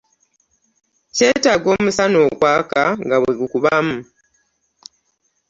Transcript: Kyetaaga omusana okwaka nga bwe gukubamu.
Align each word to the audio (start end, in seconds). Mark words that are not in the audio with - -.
Kyetaaga 1.15 1.67
omusana 1.75 2.17
okwaka 2.27 2.81
nga 3.03 3.15
bwe 3.21 3.33
gukubamu. 3.39 3.97